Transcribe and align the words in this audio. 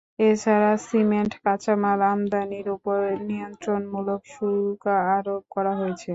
এ 0.19 0.29
ছাড়া 0.41 0.71
সিমেন্টের 0.85 1.39
কাঁচামাল 1.43 1.99
আমদানির 2.11 2.67
ওপর 2.75 2.97
নিয়ন্ত্রণমূলক 3.27 4.21
শুল্ক 4.33 4.83
আরোপ 5.11 5.43
করা 5.53 5.73
হয়েছে। 5.79 6.09